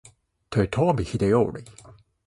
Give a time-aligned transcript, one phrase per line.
[0.49, 1.61] 豊臣秀頼